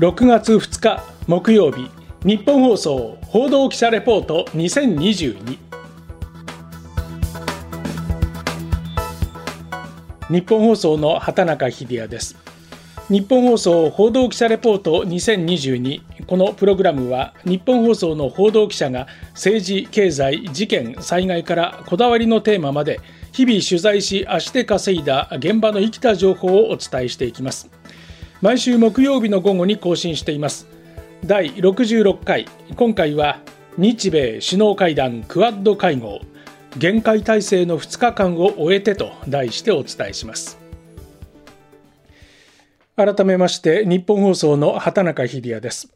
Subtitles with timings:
[0.00, 1.90] 6月2日木曜日
[2.24, 5.58] 日本放送報道記者レポート2022
[10.30, 12.34] 日本放送の畑中秀也です。
[13.10, 23.00] 日本放送報道記者レポート2022このプログラムは日本放送の報道記者が政治経済事件災害からこだわりのテーマまで
[23.32, 27.79] 日々取材し足で稼いだ現場の生きた情報をお伝えしていきます。
[28.42, 30.66] 毎週木曜日の午後に更新しています。
[31.26, 32.46] 第66回。
[32.74, 33.40] 今回は
[33.76, 36.20] 日米首脳会談クアッド会合。
[36.78, 40.58] 限界体制の2日間を終えてと題してお伝えします。
[42.96, 45.92] 改めまして日本放送の畑中秀也です。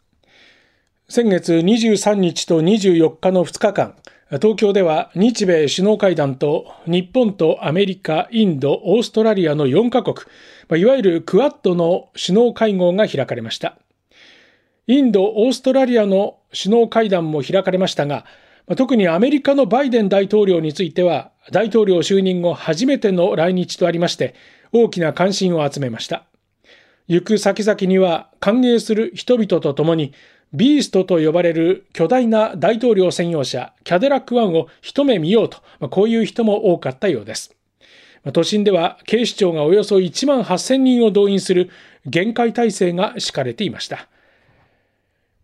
[1.09, 3.95] 先月23日と24日の2日間。
[4.31, 10.17] 東京では日米首脳会談と日本とアメリカ、インド、オーストラリアの4カ国、
[10.81, 13.77] いわゆるクアッドの首脳会合が開かれました。
[14.87, 18.25] インド、オーストラリアの首脳会談も開かれましたが、
[18.77, 24.35] 特にアメリカのバイデン大統領については、大統領就任後初めての来日とありまして、
[24.73, 26.25] 大きな関心を集めました。
[27.07, 30.15] 行く先々には歓迎する人々とともに、
[30.55, 37.57] ビーストと呼ばれる巨大な大統領専用車、キャデラックワンを一目見ようと、こういう人も多かったようです。
[38.33, 41.71] 都心では警視庁がおよそ1万8000人を動員する
[42.07, 44.09] 厳戒態勢が敷かれていました。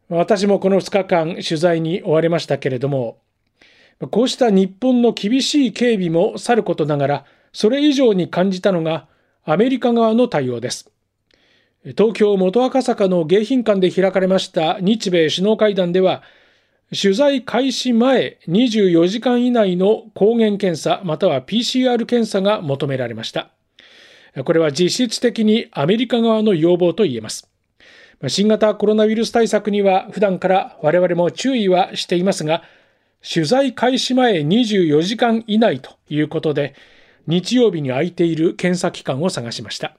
[0.08, 3.19] 私もこの2日間取材に追われましたけれども、
[4.11, 9.08] こうした日本の厳しい警備もさることながら、それ以上に感じたのが
[9.44, 10.90] アメリカ側の対応です。
[11.83, 16.22] 東京元赤坂の迎賓館で開かれました日米首脳会談では、
[16.91, 23.48] 取材開始前24時間以内の抗原検査または PCR 検査が求められました。
[24.45, 27.48] これは実質的にアメリカ側の要望と言えます。
[28.28, 32.62] 新型コロナウイルス対策には普段から我々も注意はしていますが、
[33.27, 36.75] 取材開始前24時間以内ということで、
[37.26, 39.97] 日曜日に空いている検査機関を探しました。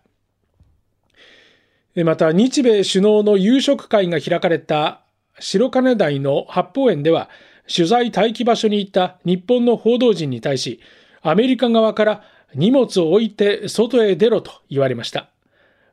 [1.96, 5.02] また日米首脳の夕食会が開かれた
[5.40, 7.29] 白金台の八方園では
[7.74, 10.80] 取材待機場所に行った日本の報道陣に対し
[11.22, 12.24] アメリカ側から
[12.56, 15.30] 荷物を置いて外へ出ろと言われました。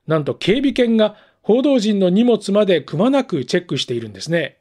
[0.07, 4.59] なんと警備犬が報道陣の荷物までくまなくチェックしているんですね。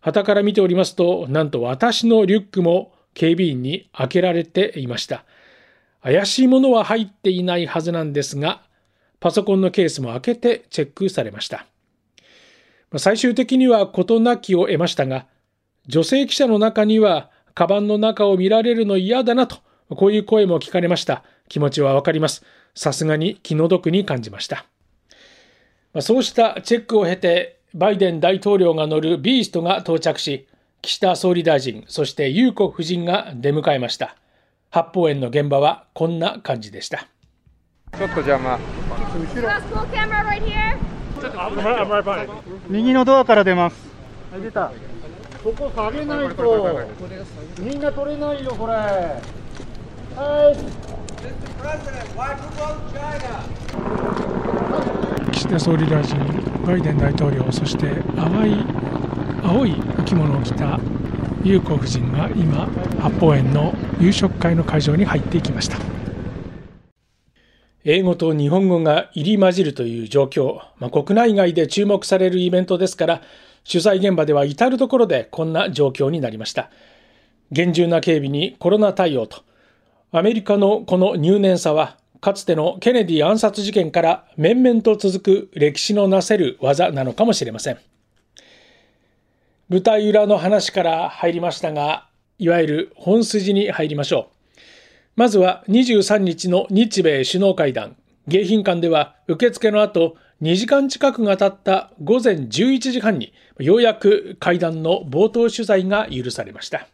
[0.00, 5.24] 旗から見ておりますと、なんと私のリュックも警備員に開けられていました。
[6.02, 8.62] 怪しいものは入っていないはずなんですが、
[9.24, 11.64] パソコンのケースも開けてチェックされました。
[12.98, 15.24] 最終的には事なきを得ましたが、
[15.86, 19.56] 女性記者の中には、カバンの中を見られるの嫌だなと、
[19.88, 21.24] こういう声も聞かれました。
[21.48, 22.44] 気持ちはわかります。
[22.74, 24.66] さすがに気の毒に感じました。
[26.02, 30.46] そうしたチェックを経て、バイデン大統領が乗るビーストが到着し、
[30.82, 34.16] 岸田総理大臣、そして裕子夫人が出迎えました。
[34.68, 37.08] 八方園の現場はこんな感じでした。
[37.96, 38.58] ちょっと邪魔。
[42.68, 43.76] 右のドアから出ます。
[44.42, 44.72] 出た。
[45.44, 46.80] ここ下げないと、
[47.60, 48.72] みんな取れないよ、これ。
[48.72, 49.20] は
[50.52, 50.56] い。
[55.32, 56.18] 岸田総理大臣、
[56.66, 58.64] バイデン大統領、そして淡い
[59.44, 60.80] 青い着物を着た
[61.42, 62.66] 裕子夫人が今、
[63.00, 65.93] 八方園の夕食会の会場に入っていきました。
[67.86, 73.22] 英語と日本語が入り混じるという状況、まあ、国内外で注目されるイベントですから、
[73.70, 76.70] 取材現場では至るところでこんな状況になりました。
[77.52, 79.42] 厳重な警備にコロナ対応と、
[80.12, 87.78] アメリカのこの入念さは、かつてのケネディ暗殺事件から面々と続く歴史のなせる技なのかもしれません。
[89.68, 92.08] 舞台裏の話から入りましたが、
[92.38, 94.33] いわゆる本筋に入りましょう。
[95.16, 97.94] まずは23日の日米首脳会談。
[98.26, 106.88] 迎賓館では受付の後、2時間近くが経った午前11時半に、ようやく会談の冒頭取材が許されました。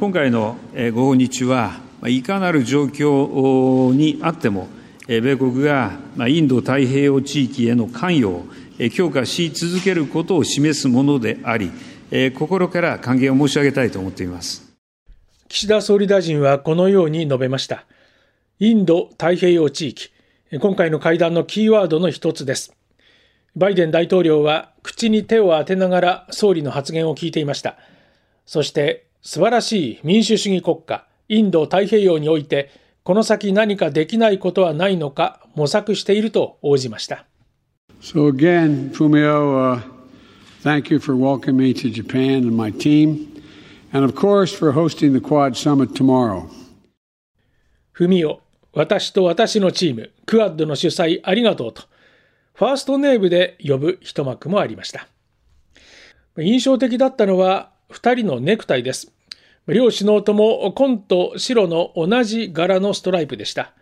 [0.00, 0.56] 今回の
[0.94, 4.68] ご訪日は、いかなる状況にあっても、
[5.06, 5.92] 米国が
[6.26, 8.46] インド太平洋地域への関与を
[8.90, 11.70] 強化し続けることを示すものであり、
[12.38, 14.71] 心から歓迎を申し上げたいと思っています。
[15.52, 17.84] 岸田総理大臣はこのように述べました。
[18.58, 20.08] インド太平洋地域、
[20.58, 22.74] 今回の会談のキーワードの一つです。
[23.54, 27.76] バイデン大統領は口に手を当てながら総理の発言を聞いていました。
[28.46, 32.70] そして素晴らしい民主主義国家、インド太平洋において、
[33.04, 37.26] この先何かできないことはないのか模索していると応じました。
[38.00, 39.82] So again, Fumio, uh,
[40.62, 43.31] thank you for welcoming me to Japan and my team,
[43.92, 46.48] and of course for hosting the Quad Summit tomorrow.
[47.92, 48.40] ふみお、
[48.72, 51.82] 私と私のチーム、クアッドの主催ありがとうと、
[52.54, 55.06] ファーストネームで呼ぶ一幕もありました。
[56.38, 59.12] 印象的だったのは、二人のネクタイです。
[59.66, 63.72] 両首脳とも紺と白の同じ柄のストライプでした。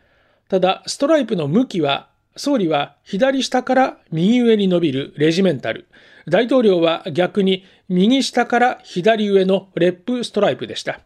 [0.48, 5.86] ただ、ストライプの向きは、総理は左下から右上に伸びるレジメンタル、
[6.30, 11.00] 大統領は逆に右下から左上のレップストライプでした。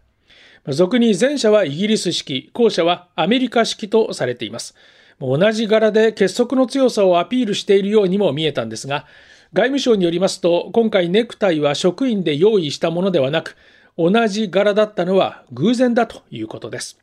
[0.69, 4.75] 俗に前者はイギリス式、後者はアメリカ式とされています。
[5.19, 9.07] 同じ柄で結束の強さをアピールしているようにも見えたんですが、
[9.55, 13.57] 外務省によりますと、今回ネクタイは職員で用意したものではなく、
[13.97, 16.99] 同じ柄だったのは偶然だということです。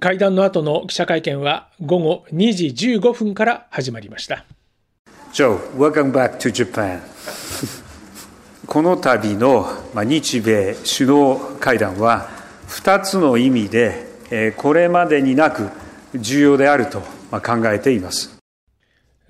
[0.00, 2.66] 会談の後の記者会見は午後2時
[2.96, 4.46] 15分から始まりました。
[5.34, 7.00] Joe, welcome back to Japan.
[8.68, 12.28] この度の日米首脳会談は
[12.68, 15.70] 2つの意味でこれまでになく
[16.14, 17.00] 重要であると
[17.32, 18.38] 考えています。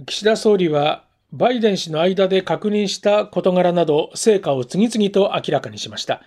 [0.05, 6.21] 岸田総理はバイデン氏の間で確認した事柄など成果を次々と明らかにしました。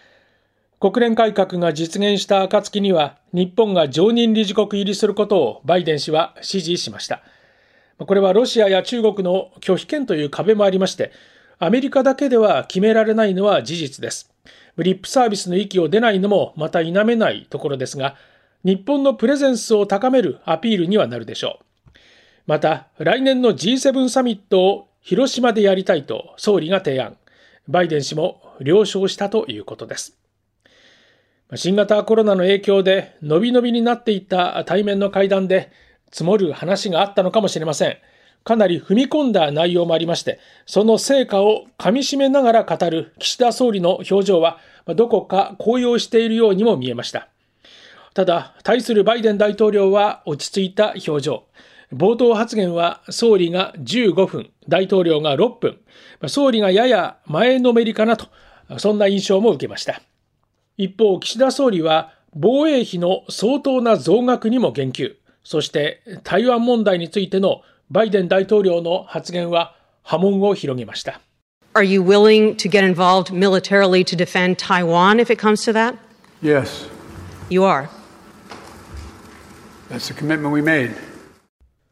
[0.80, 7.22] 国連改革が実現した暁には日本が常任理事国入りすることをバイデン氏は支持しました。
[7.98, 11.12] これはロシアや中国の拒否権という壁もありまして
[11.60, 14.32] アメリカだけでは決められないのは事実です。
[14.78, 18.16] リップサービスの域を出ないのもまた否めないところですが、
[18.64, 22.00] 日本のプレゼンスを高めるアピールにはなるでしょう。
[22.46, 27.18] また、来年の G7 サミットを広島でやりたいと総理が提案。
[27.68, 30.16] バイデン氏も了承したということです。
[31.56, 35.72] 新型コロナの影響で伸び伸びになっていた対面の会談で
[36.12, 37.98] 積もる話があったのかもしれません。
[38.44, 44.60] かなり踏み込んだ内容もありまして、その成果をかみしめながら語る岸田総理の表情は、
[44.96, 47.28] どこか高揚しているようにも見えました。
[48.14, 51.44] ただ、対するバイデン大統領は落ち着いた表情。
[51.94, 55.78] 冒頭発言は総理が15分、大統領が6分、
[56.28, 58.28] 総理がやや前のめりかなと、
[58.78, 60.02] そんな印象も受けました。
[60.78, 65.16] 一方、岸田総理は防衛費の相当な増額にも言及、
[65.48, 71.22] そして台湾問題についてのバイデン大統領の発言は波紋を広げました。
[71.74, 75.96] Are you willing to get involved militarily to defend Taiwan if it comes to that?
[76.44, 76.90] Yes.
[77.50, 77.88] You are.
[79.90, 80.92] That's the commitment we made.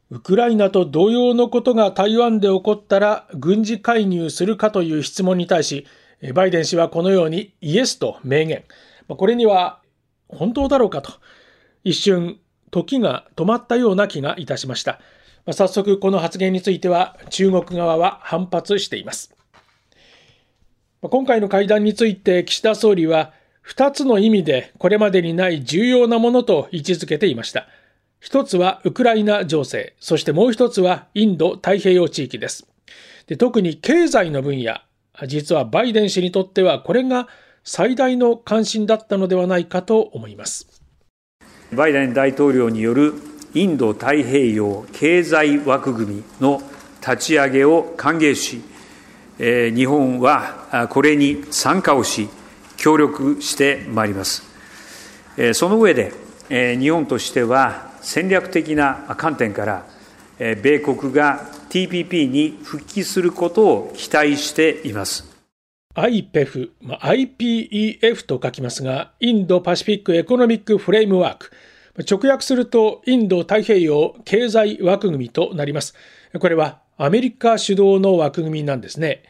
[0.10, 5.88] ウクライナと同様のことが台湾で起こったら軍事介入するかという質問に対し、
[6.34, 8.66] バイデン氏はこのようにイエスと明言。
[9.08, 9.80] これには
[10.28, 11.14] 本当だろうかと
[11.86, 12.38] 一瞬
[12.76, 15.00] 時が止まったような気がいたしました。
[15.46, 19.34] ま早速この発言については中国側は反発しています。
[21.02, 23.32] 今回の会談について岸田総理は
[23.66, 27.68] 2つの意味でこれまでにない重要なものと位置づけていました。
[28.20, 32.68] 一つはウクライナ情勢、そしてもう一つはインド太平洋地域です。
[33.28, 34.82] で特に経済の分野、
[35.28, 37.30] 実はバイデン氏にとってはこれが
[37.64, 40.85] 最大の関心だったのではないかと思います。
[41.76, 43.14] バイデン大統領による
[43.54, 46.62] インド太平洋経済枠組みの
[47.02, 48.62] 立ち上げを歓迎し、
[49.38, 52.30] 日本はこれに参加をし、
[52.78, 54.44] 協力してまいります。
[55.54, 56.12] その上で、
[56.50, 59.86] 日本としては戦略的な観点から、
[60.38, 65.34] 米国が TPP に復帰することを期待しています。
[65.96, 66.72] IPEF、
[67.02, 71.52] IPEF と書きますが、インドパシフィックエコノミックフレームワーク。
[71.98, 75.94] 直訳するとインド太平洋経済枠組みとなります。
[76.40, 79.24] これはアメリカ主導の枠組みなんですね。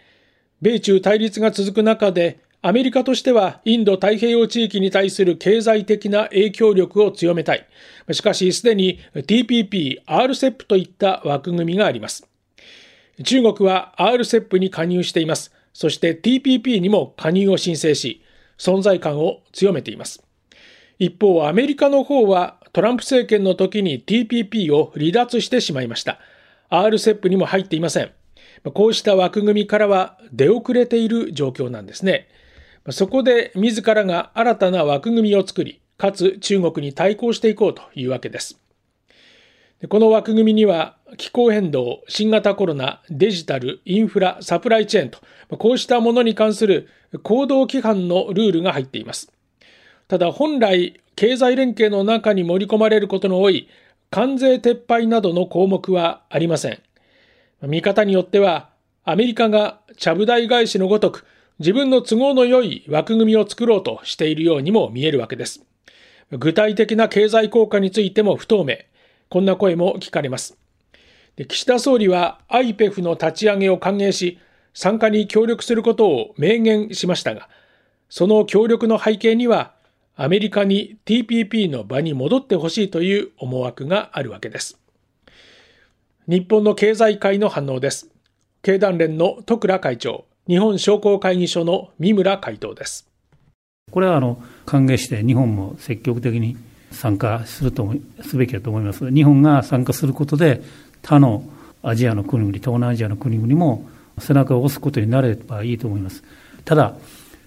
[0.62, 7.68] 米中対立が続く中でアメリカとしてはインド太平洋地域に対する経済的な影響力を強めたい。
[8.12, 12.28] しかしすでに TPP、RCEP といった枠組みがあります。
[13.24, 15.54] 中国は RCEP に加入しています。
[15.74, 18.24] そして TPP にも加入を申請し、
[18.58, 20.25] 存在感を強めています。
[21.00, 26.20] 一方、アメリカの方はトランプ政権の時に TPP を離脱してしまいました。
[26.70, 28.12] RCEP にも入っていません。
[28.74, 32.28] こうした枠組みからは出遅れている状況なんですね。
[32.90, 38.60] そこで自らが新たな枠組みを作り、かつ中国に対抗していこうというわけです。
[39.90, 45.20] この枠組みには気候変動、新型コロナ、デジタル、インフラ、サプライチェーンと、
[45.58, 46.88] こうしたものに関する
[47.24, 49.32] 行動規範のルールが入っています。
[50.08, 53.68] ただ本来経済連携の中に盛り込まれることの多い
[54.10, 56.80] 関税撤廃などの項目はありません。
[57.62, 58.70] 見方によっては、
[59.04, 61.26] アメリカがちゃぶ台返しのごとく
[61.60, 65.66] 自分の都合の良い枠組みを作ろうとしているようにも見えるわけです。
[66.32, 68.78] 具体的な経済効果についても不透明。
[69.30, 70.58] こんな声も聞かれます。
[71.36, 74.40] で岸田総理は IPEF の立ち上げを歓迎し、
[74.74, 77.50] 参加に協力することを明言しましたが、
[78.10, 79.75] その協力の背景には、
[80.18, 84.80] アメリカに TPP の場に戻ってほしいという思惑があるわけです。
[86.28, 88.10] 日本の経済界の反応です。
[88.62, 93.10] 経団連の徳倉会長、日本商工会議所の三村会頭です。
[93.92, 96.56] これはあの歓迎して日本も積極的に
[96.92, 99.12] 参加するとすべきだと思います。
[99.12, 100.64] 日本が参加することで
[101.02, 101.44] 他の
[101.84, 103.86] アジアの国々、東南アジアの国々も
[104.18, 106.24] 背中を押すことになればいいと思います。
[106.64, 106.96] ただ、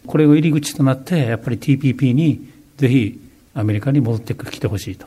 [0.06, 3.20] これを入り口となって、やっぱり TPP にぜひ
[3.54, 5.06] アメリカに戻ってきてほしいと。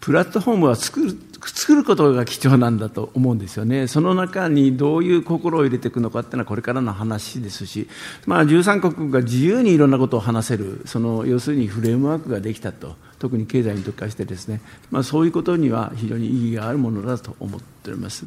[0.00, 7.88] プラットフォームは作る作ることが貴重なんだと思うんですよね、その中にどういう心を入れていくのかっていうのはこれからの話ですし、
[8.26, 14.60] まあ、13国が自由にいろんなことを話せる、その要するにフレームワークができたと、特に経済に特化してですね、
[14.90, 18.26] まあ、そういうことには非常に意義があるものだと思っております。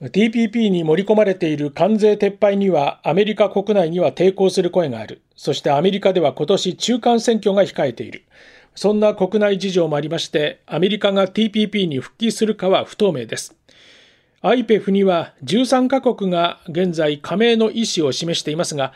[0.00, 5.22] TPP に盛り込まれている関税撤廃にはアメリカ国内には抵抗する声がある。
[5.34, 8.22] そしてアメリカでは今年中間選挙が控えている。
[8.76, 13.56] そんな国内事情もありまして、アメリカが TPP に復帰するかは不透明です。
[14.42, 18.92] IPEF には13カ国が現在加盟の意思を示していますが、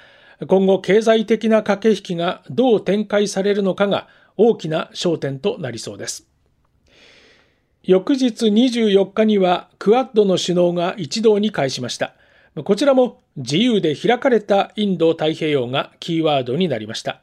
[0.46, 4.06] 今後経済的な駆け引きがどう展開されるのかが
[4.36, 6.28] 大きな焦点となりそうです。
[7.84, 12.14] 翌日24日にはクアッドの首脳が一堂に会しました。
[12.64, 17.22] こちらも自由で開かれたインド太平洋がキーワードになりました。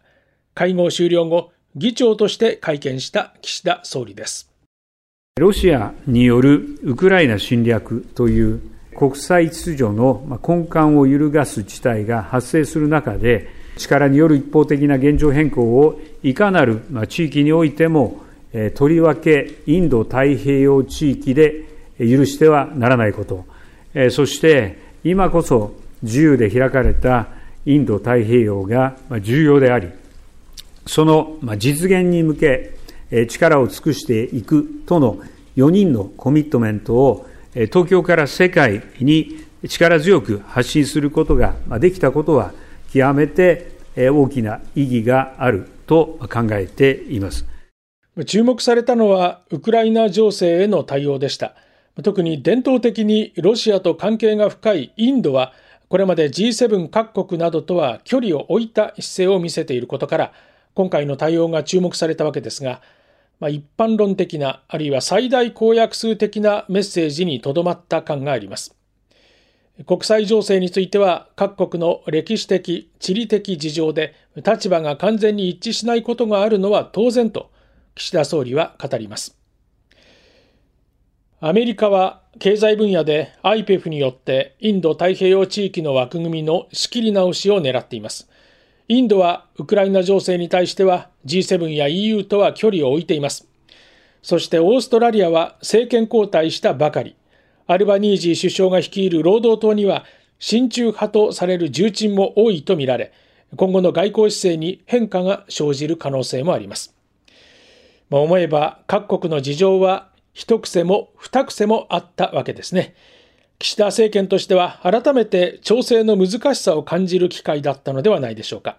[0.56, 4.52] 会合終了後、議長として会見した岸田総理です。
[5.40, 8.62] ロシアによるウクライナ侵略という
[8.98, 13.48] 国際秩序の根幹を揺るがす事態が発生する中で、
[13.78, 18.24] 力による一方的な現状変更をいかなる地域においても
[18.76, 21.66] とりわけインド太平洋地域で
[22.00, 23.46] 許してはならないこと、
[24.10, 27.28] そして今こそ自由で開かれた
[27.66, 29.90] インド太平洋が重要であり、
[30.88, 32.76] その実現に向け
[33.28, 35.20] 力を尽くしていくとの
[35.56, 42.54] 4人のコミットメントを東京から世界に力強く発信することができたことは
[42.92, 47.46] 極めて大きな意義があると考えています。
[48.26, 51.56] 注目されたのはウクライナ情勢への対応でした。
[52.04, 55.54] 特に伝統的にロシアと関係が深いインドは、
[55.90, 60.34] これまで G7 各国などとは距離を置いた姿勢を見せていることから、
[60.76, 62.82] 今回の対応が注目されたわけですが、
[63.40, 68.76] まあ、一般論的な、あるいは最大公約数的なメッセージにとどまった感があります。
[69.88, 77.50] 国際情勢については各国の歴史的、地理的事情で立場が完全に一致しないことがあるのは当然と
[77.96, 79.38] 岸田総理は語ります。
[81.42, 88.30] アメリカは経済分野で IPEF によってインド太平洋地域の枠組みの仕切り直しを狙っています。
[88.90, 93.48] インドはウクライナ情勢に対しては G7 や EU とは距離を置いています。
[94.22, 97.16] そしてオーストラリアは政権交代したばかり。
[97.68, 100.06] アルバニージー首相が率いる労働党には
[100.40, 103.14] 親中派とされる重鎮も多いとみられ、
[103.56, 106.99] 今後の外交姿勢に変化が生じる可能性もあります。
[108.10, 112.96] まあ、思えば各国の事情は一癖も二癖もあったわけですね。
[113.60, 118.78] 岸田政権としては改めて調整の難しさを感じる機会だったのではないでしょうか。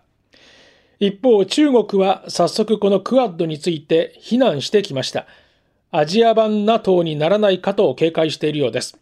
[0.99, 5.27] 一方、中国は早速このクアッドについて非難してきました。
[5.91, 8.99] アジア版 NATO にならないかと警戒しているようです。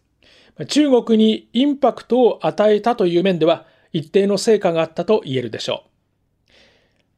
[0.67, 5.88] 中国にインパクトを与えたという面では一定の成果があったと言えるでしょう。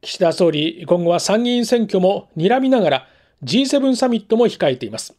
[0.04, 3.08] 岸田総理、今後は参議院選挙も睨みながら
[3.44, 5.14] G7 サミットも控えています。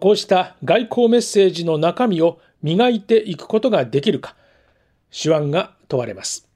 [0.00, 4.34] こうした外交メッセージの中身を磨いていくことができるか、
[5.12, 6.48] 手腕が問われます。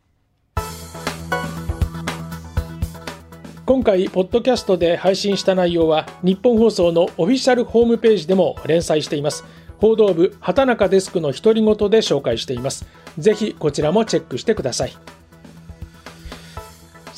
[3.66, 9.44] 今回、ポッドキャストで配信した内容は、日本放送のオフィシャルホームページでも連載しています。
[9.76, 12.86] 報道部、畑中デスクの独り言で紹介しています。
[13.18, 14.92] ぜひこちらもチェックしてください。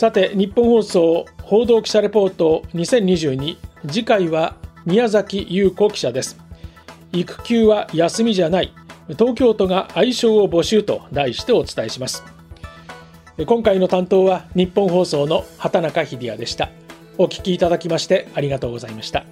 [0.01, 6.39] さて日本放送報道記者レポート2022次回は宮崎優子記者です。
[7.13, 8.73] 育休は休みじゃない。
[9.19, 12.25] 東京都が愛称を募集と題してお伝えします。
[13.45, 16.71] 今回の担当は日本放送の畑中秀也でした。
[17.19, 19.27] お聞きいただきましてありがとうございました。